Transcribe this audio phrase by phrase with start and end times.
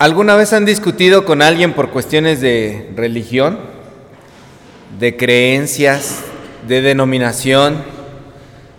[0.00, 3.58] ¿Alguna vez han discutido con alguien por cuestiones de religión,
[5.00, 6.20] de creencias,
[6.68, 7.82] de denominación?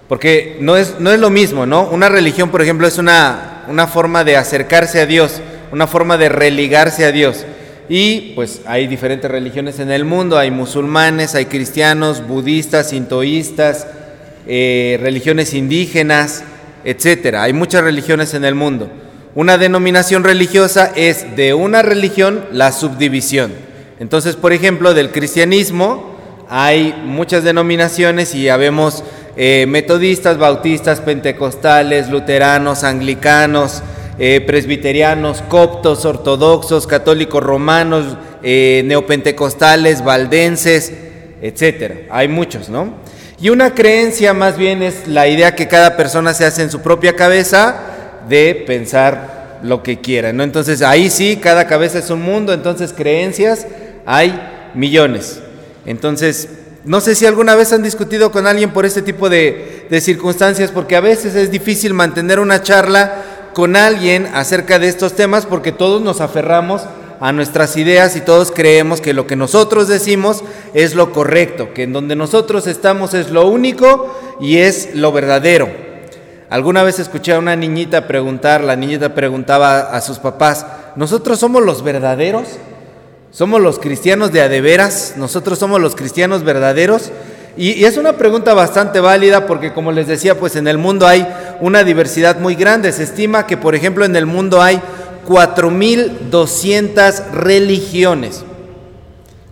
[0.07, 1.89] Porque no es, no es lo mismo, ¿no?
[1.89, 5.41] Una religión, por ejemplo, es una, una forma de acercarse a Dios,
[5.73, 7.45] una forma de religarse a Dios.
[7.89, 13.87] Y pues hay diferentes religiones en el mundo, hay musulmanes, hay cristianos, budistas, sintoístas,
[14.47, 16.45] eh, religiones indígenas,
[16.85, 17.43] etcétera.
[17.43, 18.89] Hay muchas religiones en el mundo.
[19.39, 23.53] Una denominación religiosa es de una religión la subdivisión.
[23.97, 26.13] Entonces, por ejemplo, del cristianismo
[26.49, 29.01] hay muchas denominaciones y ya vemos
[29.37, 33.81] eh, metodistas, bautistas, pentecostales, luteranos, anglicanos,
[34.19, 40.91] eh, presbiterianos, coptos, ortodoxos, católicos romanos, eh, neopentecostales, valdenses,
[41.41, 41.95] etcétera.
[42.09, 42.93] Hay muchos, ¿no?
[43.39, 46.81] Y una creencia más bien es la idea que cada persona se hace en su
[46.81, 47.95] propia cabeza
[48.27, 50.43] de pensar lo que quiera, ¿no?
[50.43, 53.67] Entonces ahí sí, cada cabeza es un mundo, entonces creencias
[54.05, 54.39] hay
[54.73, 55.41] millones.
[55.85, 56.49] Entonces,
[56.85, 60.71] no sé si alguna vez han discutido con alguien por este tipo de, de circunstancias,
[60.71, 65.71] porque a veces es difícil mantener una charla con alguien acerca de estos temas porque
[65.71, 66.83] todos nos aferramos
[67.19, 71.83] a nuestras ideas y todos creemos que lo que nosotros decimos es lo correcto, que
[71.83, 75.88] en donde nosotros estamos es lo único y es lo verdadero.
[76.49, 81.63] Alguna vez escuché a una niñita preguntar, la niñita preguntaba a sus papás, ¿nosotros somos
[81.63, 82.47] los verdaderos?
[83.31, 85.13] ¿Somos los cristianos de adeveras?
[85.15, 87.11] ¿Nosotros somos los cristianos verdaderos?
[87.55, 91.27] Y, es una pregunta bastante válida porque como les decía, pues en el mundo hay
[91.59, 92.91] una diversidad muy grande.
[92.93, 94.81] Se estima que, por ejemplo, en el mundo hay
[95.27, 98.43] 4.200 religiones.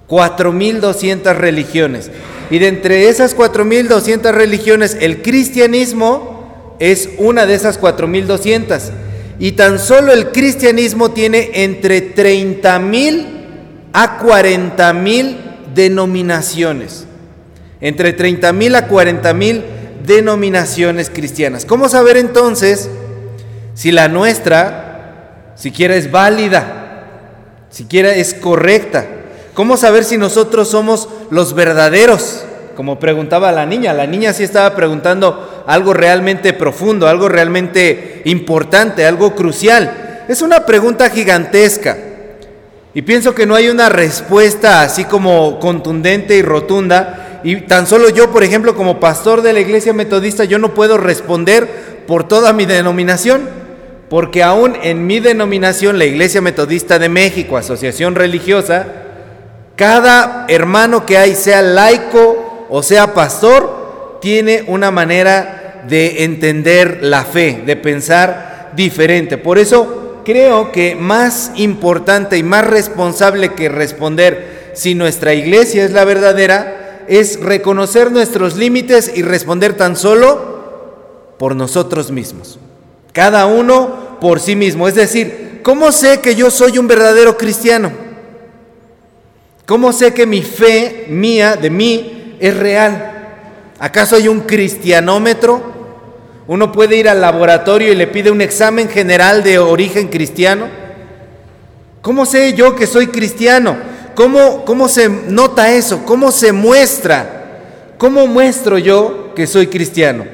[0.09, 2.09] 4.200 religiones.
[2.49, 6.36] Y de entre esas 4.200 religiones, el cristianismo
[6.79, 8.91] es una de esas 4.200.
[9.39, 13.25] Y tan solo el cristianismo tiene entre 30.000
[13.93, 15.35] a 40.000
[15.73, 17.05] denominaciones.
[17.79, 19.61] Entre 30.000 a 40.000
[20.05, 21.65] denominaciones cristianas.
[21.65, 22.89] ¿Cómo saber entonces
[23.73, 24.87] si la nuestra
[25.55, 27.03] siquiera es válida,
[27.69, 29.05] siquiera es correcta.
[29.53, 32.45] ¿Cómo saber si nosotros somos los verdaderos?
[32.75, 39.05] Como preguntaba la niña, la niña sí estaba preguntando algo realmente profundo, algo realmente importante,
[39.05, 40.23] algo crucial.
[40.27, 41.97] Es una pregunta gigantesca.
[42.93, 47.41] Y pienso que no hay una respuesta así como contundente y rotunda.
[47.43, 50.97] Y tan solo yo, por ejemplo, como pastor de la iglesia metodista, yo no puedo
[50.97, 53.49] responder por toda mi denominación.
[54.09, 58.87] Porque aún en mi denominación, la Iglesia Metodista de México, asociación religiosa,
[59.75, 63.76] cada hermano que hay, sea laico o sea pastor,
[64.21, 69.37] tiene una manera de entender la fe, de pensar diferente.
[69.37, 75.91] Por eso creo que más importante y más responsable que responder si nuestra iglesia es
[75.91, 82.59] la verdadera, es reconocer nuestros límites y responder tan solo por nosotros mismos
[83.17, 84.87] cada uno por sí mismo.
[84.87, 87.91] Es decir, ¿cómo sé que yo soy un verdadero cristiano?
[89.65, 93.16] ¿Cómo sé que mi fe mía, de mí, es real?
[93.79, 95.61] ¿Acaso hay un cristianómetro?
[96.47, 100.67] Uno puede ir al laboratorio y le pide un examen general de origen cristiano.
[102.01, 103.77] ¿Cómo sé yo que soy cristiano?
[104.15, 106.03] ¿Cómo, cómo se nota eso?
[106.05, 107.59] ¿Cómo se muestra?
[107.97, 110.25] ¿Cómo muestro yo que soy cristiano?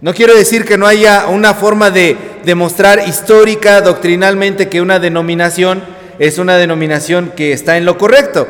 [0.00, 5.82] No quiero decir que no haya una forma de demostrar histórica, doctrinalmente, que una denominación
[6.18, 8.46] es una denominación que está en lo correcto.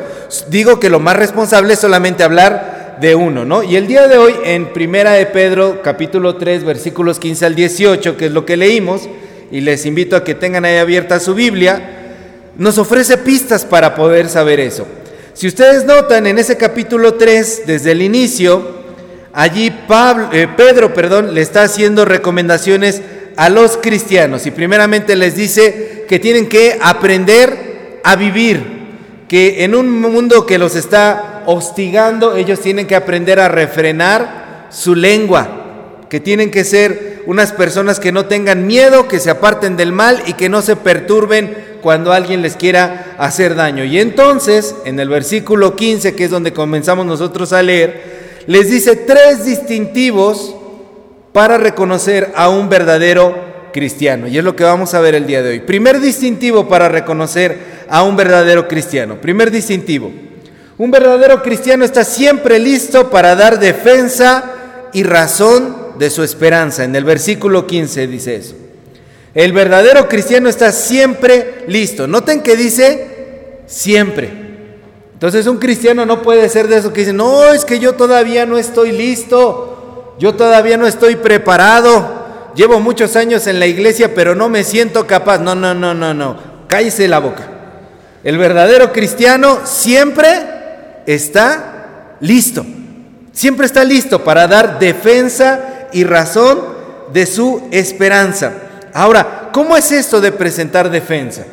[0.48, 3.62] Digo que lo más responsable es solamente hablar de uno, ¿no?
[3.62, 8.16] Y el día de hoy, en Primera de Pedro, capítulo 3, versículos 15 al 18,
[8.16, 9.08] que es lo que leímos,
[9.50, 11.80] y les invito a que tengan ahí abierta su Biblia,
[12.56, 14.86] nos ofrece pistas para poder saber eso.
[15.32, 18.64] Si ustedes notan en ese capítulo 3, desde el inicio,
[19.32, 23.02] allí Pablo, eh, Pedro perdón, le está haciendo recomendaciones
[23.36, 28.62] a los cristianos y primeramente les dice que tienen que aprender a vivir,
[29.28, 34.94] que en un mundo que los está hostigando, ellos tienen que aprender a refrenar su
[34.94, 39.92] lengua, que tienen que ser unas personas que no tengan miedo, que se aparten del
[39.92, 43.84] mal y que no se perturben cuando alguien les quiera hacer daño.
[43.84, 48.96] Y entonces, en el versículo 15, que es donde comenzamos nosotros a leer, les dice
[48.96, 50.54] tres distintivos
[51.32, 53.34] para reconocer a un verdadero
[53.72, 54.28] cristiano.
[54.28, 55.60] Y es lo que vamos a ver el día de hoy.
[55.60, 59.20] Primer distintivo para reconocer a un verdadero cristiano.
[59.20, 60.12] Primer distintivo.
[60.76, 64.44] Un verdadero cristiano está siempre listo para dar defensa
[64.92, 66.82] y razón de su esperanza.
[66.82, 68.54] En el versículo 15 dice eso.
[69.34, 72.06] El verdadero cristiano está siempre listo.
[72.06, 74.44] Noten que dice siempre.
[75.12, 78.44] Entonces un cristiano no puede ser de eso que dice, no, es que yo todavía
[78.44, 82.24] no estoy listo, yo todavía no estoy preparado,
[82.54, 85.38] llevo muchos años en la iglesia, pero no me siento capaz.
[85.38, 86.36] No, no, no, no, no,
[86.66, 87.48] cállese la boca.
[88.24, 90.53] El verdadero cristiano siempre
[91.06, 92.64] está listo,
[93.32, 96.60] siempre está listo para dar defensa y razón
[97.12, 98.52] de su esperanza.
[98.92, 101.44] Ahora, ¿cómo es esto de presentar defensa?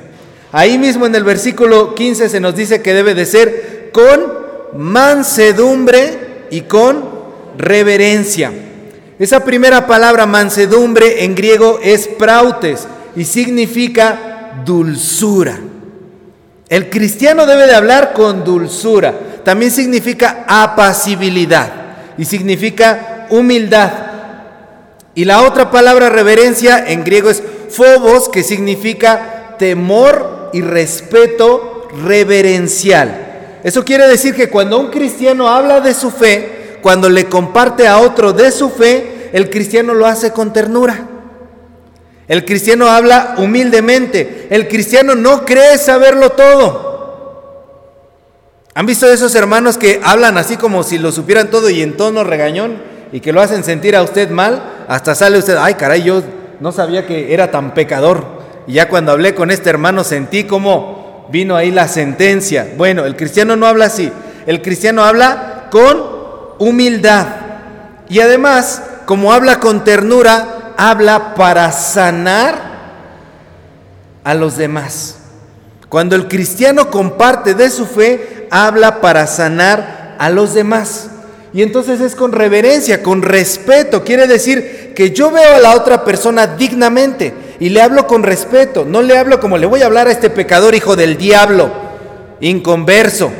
[0.51, 4.41] Ahí mismo en el versículo 15 se nos dice que debe de ser con
[4.77, 7.03] mansedumbre y con
[7.57, 8.51] reverencia.
[9.17, 15.59] Esa primera palabra mansedumbre en griego es prautes y significa dulzura.
[16.67, 19.13] El cristiano debe de hablar con dulzura.
[19.43, 21.71] También significa apacibilidad
[22.17, 23.91] y significa humildad.
[25.15, 33.59] Y la otra palabra reverencia en griego es phobos, que significa temor y respeto reverencial.
[33.63, 37.99] Eso quiere decir que cuando un cristiano habla de su fe, cuando le comparte a
[37.99, 41.07] otro de su fe, el cristiano lo hace con ternura.
[42.27, 44.47] El cristiano habla humildemente.
[44.49, 46.90] El cristiano no cree saberlo todo.
[48.73, 52.23] ¿Han visto esos hermanos que hablan así como si lo supieran todo y en tono
[52.23, 52.91] regañón?
[53.11, 56.23] y que lo hacen sentir a usted mal, hasta sale usted, ay caray, yo
[56.59, 58.41] no sabía que era tan pecador.
[58.67, 62.73] Y ya cuando hablé con este hermano sentí como vino ahí la sentencia.
[62.77, 64.11] Bueno, el cristiano no habla así,
[64.45, 66.01] el cristiano habla con
[66.59, 67.27] humildad.
[68.07, 72.71] Y además, como habla con ternura, habla para sanar
[74.23, 75.17] a los demás.
[75.89, 81.09] Cuando el cristiano comparte de su fe, habla para sanar a los demás.
[81.53, 84.03] Y entonces es con reverencia, con respeto.
[84.03, 88.85] Quiere decir que yo veo a la otra persona dignamente y le hablo con respeto.
[88.85, 91.71] No le hablo como le voy a hablar a este pecador hijo del diablo,
[92.39, 93.31] inconverso.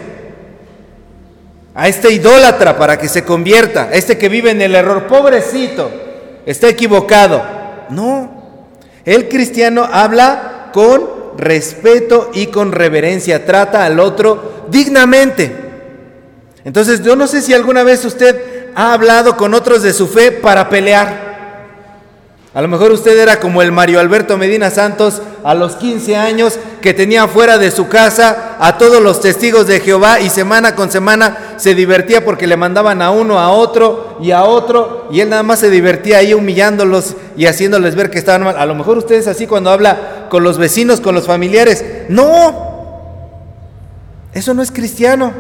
[1.74, 5.90] A este idólatra para que se convierta, a este que vive en el error, pobrecito,
[6.46, 7.42] está equivocado.
[7.90, 8.30] No,
[9.06, 15.56] el cristiano habla con respeto y con reverencia, trata al otro dignamente.
[16.64, 20.32] Entonces yo no sé si alguna vez usted ha hablado con otros de su fe
[20.32, 21.32] para pelear.
[22.54, 26.60] A lo mejor usted era como el Mario Alberto Medina Santos a los 15 años
[26.82, 30.92] que tenía fuera de su casa a todos los testigos de Jehová y semana con
[30.92, 35.30] semana se divertía porque le mandaban a uno, a otro y a otro y él
[35.30, 38.58] nada más se divertía ahí humillándolos y haciéndoles ver que estaban mal.
[38.58, 41.86] A lo mejor usted es así cuando habla con los vecinos, con los familiares.
[42.10, 42.71] No,
[44.34, 45.34] eso no es cristiano.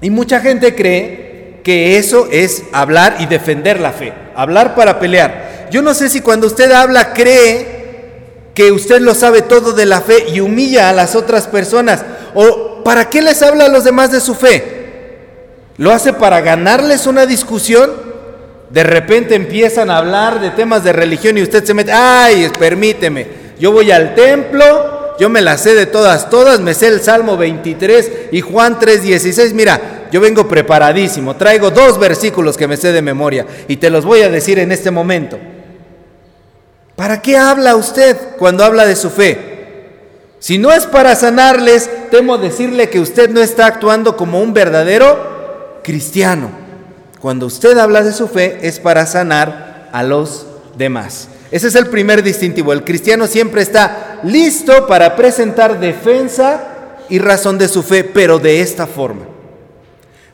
[0.00, 5.68] Y mucha gente cree que eso es hablar y defender la fe, hablar para pelear.
[5.70, 7.78] Yo no sé si cuando usted habla cree
[8.54, 12.04] que usted lo sabe todo de la fe y humilla a las otras personas.
[12.34, 14.78] ¿O para qué les habla a los demás de su fe?
[15.76, 17.90] ¿Lo hace para ganarles una discusión?
[18.70, 23.26] De repente empiezan a hablar de temas de religión y usted se mete, ay, permíteme,
[23.60, 27.36] yo voy al templo, yo me la sé de todas, todas, me sé el Salmo
[27.36, 29.52] 23 y Juan 3:16.
[29.52, 34.04] Mira, yo vengo preparadísimo, traigo dos versículos que me sé de memoria y te los
[34.04, 35.38] voy a decir en este momento.
[36.96, 39.58] ¿Para qué habla usted cuando habla de su fe?
[40.40, 45.80] Si no es para sanarles, temo decirle que usted no está actuando como un verdadero
[45.82, 46.50] cristiano.
[47.20, 51.28] Cuando usted habla de su fe es para sanar a los demás.
[51.50, 52.72] Ese es el primer distintivo.
[52.72, 56.74] El cristiano siempre está listo para presentar defensa
[57.08, 59.26] y razón de su fe, pero de esta forma.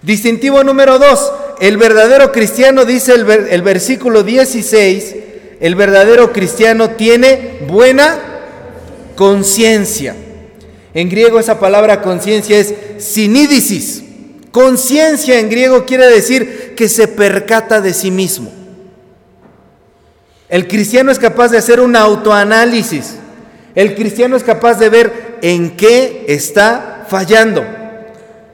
[0.03, 5.17] Distintivo número dos, el verdadero cristiano, dice el, el versículo 16,
[5.61, 8.19] el verdadero cristiano tiene buena
[9.15, 10.17] conciencia.
[10.93, 14.03] En griego esa palabra conciencia es sinídisis.
[14.51, 18.64] Conciencia en griego quiere decir que se percata de sí mismo.
[20.55, 23.17] El cristiano es capaz de hacer un autoanálisis.
[23.75, 27.65] El cristiano es capaz de ver en qué está fallando.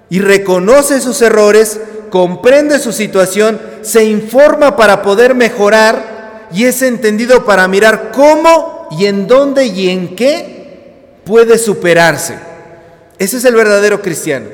[0.08, 1.78] Y reconoce sus errores,
[2.08, 9.04] comprende su situación, se informa para poder mejorar y es entendido para mirar cómo y
[9.04, 12.38] en dónde y en qué puede superarse.
[13.18, 14.46] Ese es el verdadero cristiano.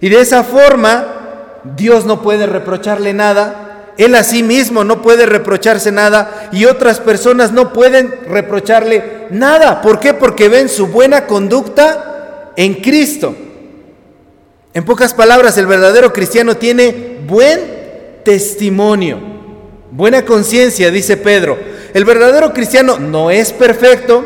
[0.00, 3.67] Y de esa forma, Dios no puede reprocharle nada,
[3.98, 9.82] él a sí mismo no puede reprocharse nada y otras personas no pueden reprocharle nada.
[9.82, 10.14] ¿Por qué?
[10.14, 13.34] Porque ven su buena conducta en Cristo.
[14.72, 19.18] En pocas palabras, el verdadero cristiano tiene buen testimonio,
[19.90, 21.58] buena conciencia, dice Pedro.
[21.92, 24.24] el verdadero cristiano no es perfecto,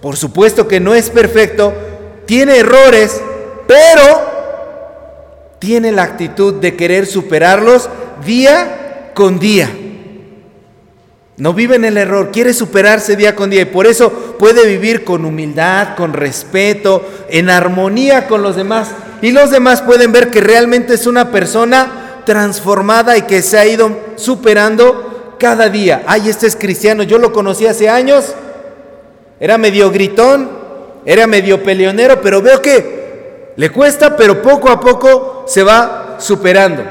[0.00, 1.72] por supuesto que no es perfecto,
[2.26, 3.20] tiene errores,
[3.66, 4.39] pero
[5.60, 7.88] tiene la actitud de querer superarlos
[8.26, 9.70] día con día.
[11.36, 15.04] No vive en el error, quiere superarse día con día y por eso puede vivir
[15.04, 18.88] con humildad, con respeto, en armonía con los demás.
[19.22, 23.66] Y los demás pueden ver que realmente es una persona transformada y que se ha
[23.66, 26.02] ido superando cada día.
[26.06, 28.34] Ay, este es cristiano, yo lo conocí hace años,
[29.38, 30.50] era medio gritón,
[31.04, 33.09] era medio peleonero, pero veo que
[33.60, 36.82] le cuesta, pero poco a poco se va superando.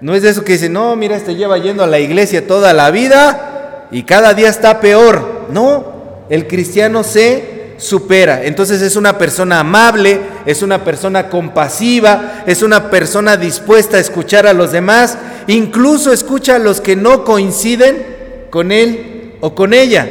[0.00, 2.72] No es de eso que dice, no, mira, este lleva yendo a la iglesia toda
[2.72, 5.46] la vida y cada día está peor.
[5.50, 8.42] No, el cristiano se supera.
[8.42, 14.48] Entonces es una persona amable, es una persona compasiva, es una persona dispuesta a escuchar
[14.48, 20.08] a los demás, incluso escucha a los que no coinciden con él o con ella.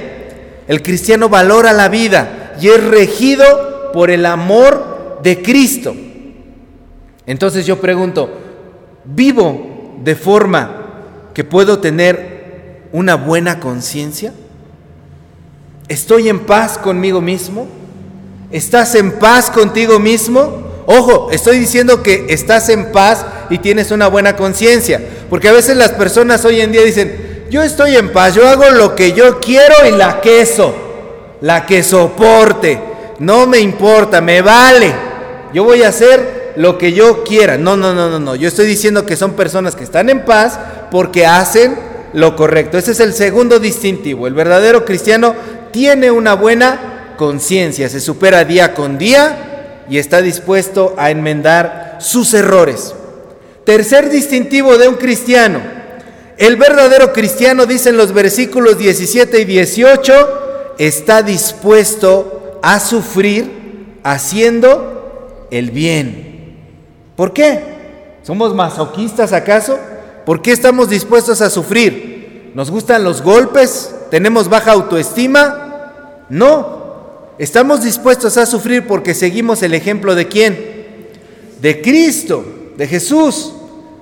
[0.65, 4.92] El cristiano valora la vida y es regido por el amor
[5.23, 5.95] de Cristo.
[7.25, 8.29] Entonces yo pregunto,
[9.05, 10.83] ¿vivo de forma
[11.33, 14.33] que puedo tener una buena conciencia?
[15.87, 17.67] ¿Estoy en paz conmigo mismo?
[18.51, 20.63] ¿Estás en paz contigo mismo?
[20.85, 25.77] Ojo, estoy diciendo que estás en paz y tienes una buena conciencia, porque a veces
[25.77, 29.39] las personas hoy en día dicen, yo estoy en paz, yo hago lo que yo
[29.39, 30.73] quiero y la queso,
[31.39, 32.79] la que soporte,
[33.19, 34.93] no me importa, me vale,
[35.53, 37.57] yo voy a hacer lo que yo quiera.
[37.57, 40.59] No, no, no, no, no, yo estoy diciendo que son personas que están en paz
[40.91, 41.75] porque hacen
[42.13, 42.77] lo correcto.
[42.77, 44.27] Ese es el segundo distintivo.
[44.27, 45.35] El verdadero cristiano
[45.71, 52.33] tiene una buena conciencia, se supera día con día y está dispuesto a enmendar sus
[52.33, 52.93] errores.
[53.65, 55.59] Tercer distintivo de un cristiano.
[56.37, 65.02] El verdadero cristiano, dicen los versículos 17 y 18, está dispuesto a sufrir haciendo
[65.53, 66.55] el bien.
[67.15, 67.61] ¿Por qué?
[68.23, 69.77] ¿Somos masoquistas acaso?
[70.25, 72.51] ¿Por qué estamos dispuestos a sufrir?
[72.55, 73.93] ¿Nos gustan los golpes?
[74.09, 76.25] ¿Tenemos baja autoestima?
[76.29, 76.81] No.
[77.37, 81.09] Estamos dispuestos a sufrir porque seguimos el ejemplo de quién?
[81.61, 82.43] De Cristo,
[82.75, 83.53] de Jesús.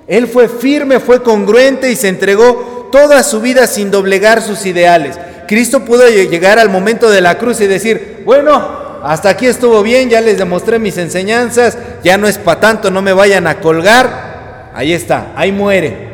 [0.06, 5.18] Él fue firme, fue congruente y se entregó toda su vida sin doblegar sus ideales.
[5.46, 10.08] Cristo pudo llegar al momento de la cruz y decir, bueno, hasta aquí estuvo bien,
[10.08, 14.70] ya les demostré mis enseñanzas, ya no es para tanto, no me vayan a colgar.
[14.74, 16.12] Ahí está, ahí muere.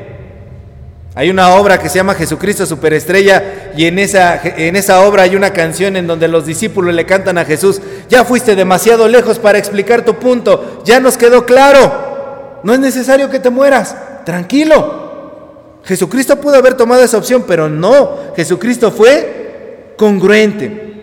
[1.14, 5.34] Hay una obra que se llama Jesucristo Superestrella y en esa, en esa obra hay
[5.34, 9.58] una canción en donde los discípulos le cantan a Jesús, ya fuiste demasiado lejos para
[9.58, 15.80] explicar tu punto, ya nos quedó claro, no es necesario que te mueras, tranquilo.
[15.84, 20.97] Jesucristo pudo haber tomado esa opción, pero no, Jesucristo fue congruente.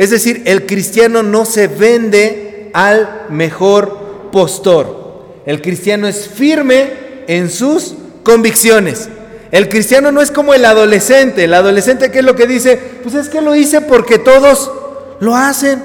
[0.00, 5.42] Es decir, el cristiano no se vende al mejor postor.
[5.44, 9.10] El cristiano es firme en sus convicciones.
[9.52, 11.44] El cristiano no es como el adolescente.
[11.44, 12.78] El adolescente, ¿qué es lo que dice?
[13.02, 14.72] Pues es que lo hice porque todos
[15.20, 15.82] lo hacen.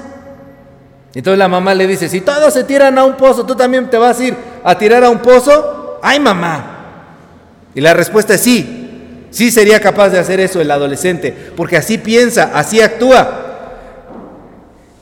[1.14, 3.98] Entonces la mamá le dice, si todos se tiran a un pozo, ¿tú también te
[3.98, 5.98] vas a ir a tirar a un pozo?
[6.02, 7.10] ¡Ay, mamá!
[7.74, 9.26] Y la respuesta es sí.
[9.30, 13.42] Sí sería capaz de hacer eso el adolescente, porque así piensa, así actúa.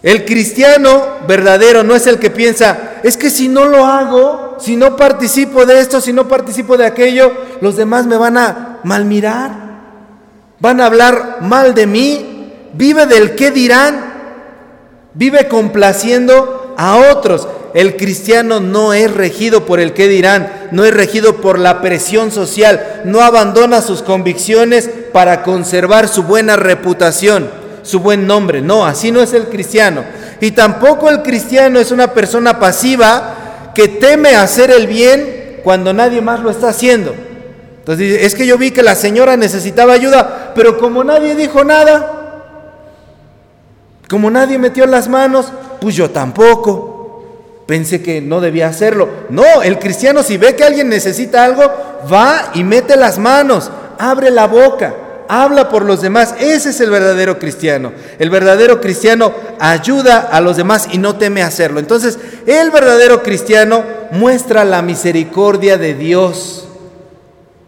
[0.04, 4.76] El cristiano verdadero no es el que piensa, es que si no lo hago, si
[4.76, 7.32] no participo de esto, si no participo de aquello,
[7.62, 9.52] los demás me van a malmirar,
[10.60, 14.12] van a hablar mal de mí, vive del qué dirán,
[15.14, 17.48] vive complaciendo a otros.
[17.72, 22.30] El cristiano no es regido por el qué dirán, no es regido por la presión
[22.30, 28.60] social, no abandona sus convicciones para conservar su buena reputación su buen nombre.
[28.60, 30.04] No, así no es el cristiano.
[30.40, 36.20] Y tampoco el cristiano es una persona pasiva que teme hacer el bien cuando nadie
[36.20, 37.14] más lo está haciendo.
[37.78, 42.40] Entonces es que yo vi que la señora necesitaba ayuda, pero como nadie dijo nada,
[44.08, 46.92] como nadie metió las manos, pues yo tampoco.
[47.66, 49.08] Pensé que no debía hacerlo.
[49.30, 51.62] No, el cristiano si ve que alguien necesita algo,
[52.12, 54.94] va y mete las manos, abre la boca
[55.28, 56.34] habla por los demás.
[56.38, 57.92] Ese es el verdadero cristiano.
[58.18, 61.80] El verdadero cristiano ayuda a los demás y no teme hacerlo.
[61.80, 66.68] Entonces, el verdadero cristiano muestra la misericordia de Dios,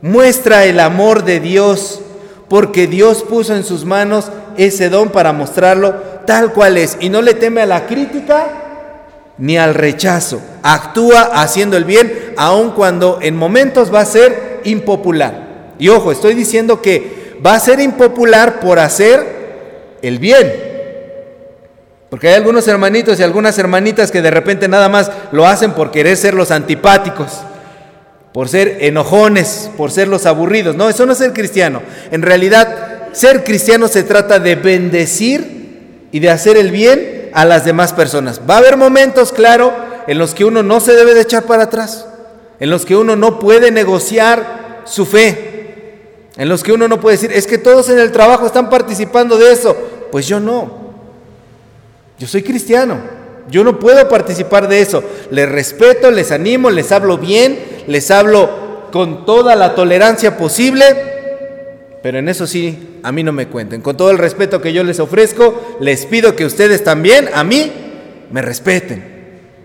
[0.02, 2.00] muestra el amor de Dios,
[2.48, 5.94] porque Dios puso en sus manos ese don para mostrarlo
[6.26, 6.96] tal cual es.
[7.00, 8.46] Y no le teme a la crítica
[9.38, 10.40] ni al rechazo.
[10.62, 15.74] Actúa haciendo el bien, aun cuando en momentos va a ser impopular.
[15.78, 20.52] Y ojo, estoy diciendo que Va a ser impopular por hacer el bien.
[22.10, 25.90] Porque hay algunos hermanitos y algunas hermanitas que de repente nada más lo hacen por
[25.90, 27.40] querer ser los antipáticos,
[28.32, 30.76] por ser enojones, por ser los aburridos.
[30.76, 31.82] No, eso no es ser cristiano.
[32.10, 37.64] En realidad, ser cristiano se trata de bendecir y de hacer el bien a las
[37.64, 38.40] demás personas.
[38.48, 39.74] Va a haber momentos, claro,
[40.06, 42.06] en los que uno no se debe de echar para atrás,
[42.60, 45.55] en los que uno no puede negociar su fe,
[46.36, 49.38] en los que uno no puede decir, es que todos en el trabajo están participando
[49.38, 49.74] de eso.
[50.12, 50.86] Pues yo no.
[52.18, 52.98] Yo soy cristiano.
[53.50, 55.02] Yo no puedo participar de eso.
[55.30, 60.84] Les respeto, les animo, les hablo bien, les hablo con toda la tolerancia posible,
[62.02, 63.80] pero en eso sí, a mí no me cuenten.
[63.80, 67.72] Con todo el respeto que yo les ofrezco, les pido que ustedes también a mí
[68.30, 69.16] me respeten.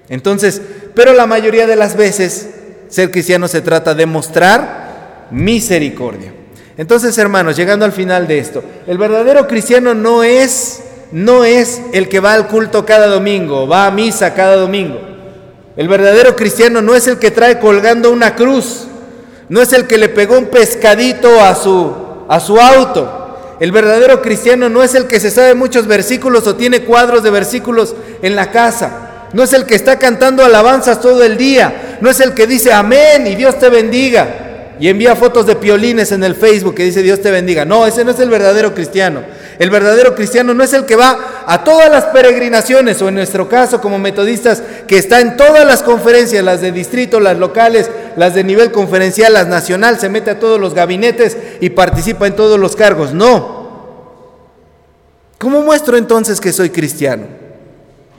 [0.09, 0.61] Entonces,
[0.93, 2.49] pero la mayoría de las veces,
[2.87, 6.33] ser cristiano se trata de mostrar misericordia.
[6.77, 12.07] Entonces, hermanos, llegando al final de esto, el verdadero cristiano no es no es el
[12.07, 14.99] que va al culto cada domingo, va a misa cada domingo.
[15.75, 18.87] El verdadero cristiano no es el que trae colgando una cruz,
[19.49, 21.93] no es el que le pegó un pescadito a su,
[22.29, 23.57] a su auto.
[23.59, 27.29] El verdadero cristiano no es el que se sabe muchos versículos o tiene cuadros de
[27.29, 29.27] versículos en la casa.
[29.33, 31.97] No es el que está cantando alabanzas todo el día.
[32.01, 34.50] No es el que dice amén y Dios te bendiga
[34.81, 37.65] y envía fotos de piolines en el Facebook que dice Dios te bendiga.
[37.65, 39.21] No, ese no es el verdadero cristiano.
[39.59, 43.47] El verdadero cristiano no es el que va a todas las peregrinaciones o en nuestro
[43.47, 48.33] caso como metodistas que está en todas las conferencias, las de distrito, las locales, las
[48.33, 52.59] de nivel conferencial, las nacional, se mete a todos los gabinetes y participa en todos
[52.59, 53.13] los cargos.
[53.13, 53.61] No.
[55.38, 57.27] ¿Cómo muestro entonces que soy cristiano?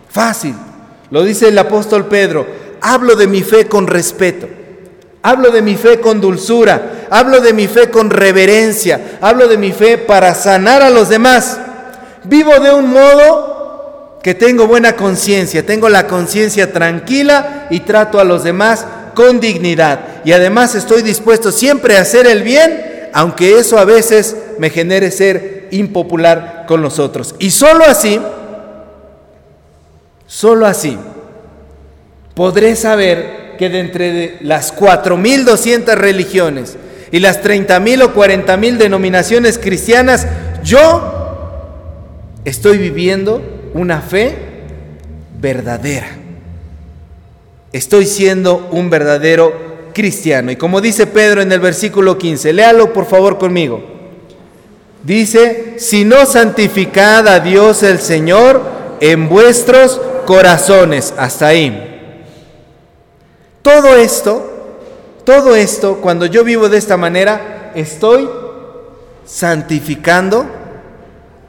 [0.08, 0.54] Fácil.
[1.10, 2.46] Lo dice el apóstol Pedro.
[2.80, 4.61] Hablo de mi fe con respeto.
[5.22, 9.70] Hablo de mi fe con dulzura, hablo de mi fe con reverencia, hablo de mi
[9.70, 11.60] fe para sanar a los demás.
[12.24, 18.24] Vivo de un modo que tengo buena conciencia, tengo la conciencia tranquila y trato a
[18.24, 20.00] los demás con dignidad.
[20.24, 25.12] Y además estoy dispuesto siempre a hacer el bien, aunque eso a veces me genere
[25.12, 27.36] ser impopular con los otros.
[27.38, 28.20] Y solo así,
[30.26, 30.98] solo así,
[32.34, 36.76] podré saber que de entre las 4.200 religiones
[37.10, 40.26] y las 30.000 o 40.000 denominaciones cristianas,
[40.62, 43.42] yo estoy viviendo
[43.74, 44.36] una fe
[45.40, 46.08] verdadera.
[47.72, 50.50] Estoy siendo un verdadero cristiano.
[50.50, 53.82] Y como dice Pedro en el versículo 15, léalo por favor conmigo.
[55.02, 58.62] Dice, si no santificad a Dios el Señor
[59.00, 61.12] en vuestros corazones.
[61.16, 61.91] Hasta ahí.
[63.62, 64.50] Todo esto,
[65.24, 68.28] todo esto, cuando yo vivo de esta manera, estoy
[69.24, 70.46] santificando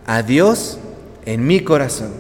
[0.06, 0.78] a Dios
[1.26, 2.12] en mi corazón.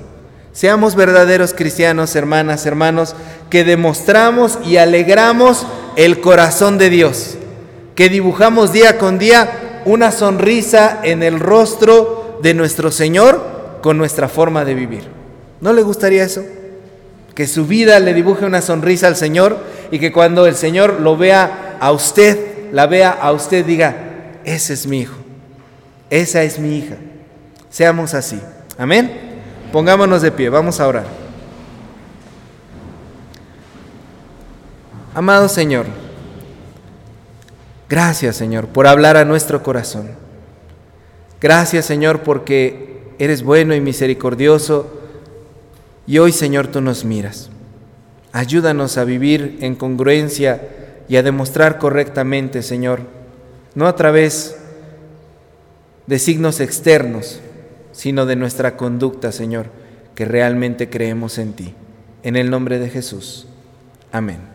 [0.52, 3.16] Seamos verdaderos cristianos, hermanas, hermanos,
[3.50, 7.36] que demostramos y alegramos el corazón de Dios,
[7.96, 14.28] que dibujamos día con día una sonrisa en el rostro de nuestro Señor con nuestra
[14.30, 15.04] forma de vivir.
[15.62, 16.44] ¿No le gustaría eso?
[17.36, 19.58] Que su vida le dibuje una sonrisa al Señor
[19.94, 23.96] y que cuando el Señor lo vea a usted, la vea a usted, diga,
[24.44, 25.14] ese es mi hijo,
[26.10, 26.96] esa es mi hija.
[27.70, 28.42] Seamos así.
[28.76, 29.12] Amén.
[29.72, 31.06] Pongámonos de pie, vamos a orar.
[35.14, 35.86] Amado Señor,
[37.88, 40.10] gracias Señor por hablar a nuestro corazón.
[41.40, 44.92] Gracias Señor porque eres bueno y misericordioso
[46.08, 47.52] y hoy Señor tú nos miras.
[48.34, 50.60] Ayúdanos a vivir en congruencia
[51.08, 53.02] y a demostrar correctamente, Señor,
[53.76, 54.58] no a través
[56.08, 57.40] de signos externos,
[57.92, 59.68] sino de nuestra conducta, Señor,
[60.16, 61.76] que realmente creemos en ti.
[62.24, 63.48] En el nombre de Jesús.
[64.12, 64.53] Amén.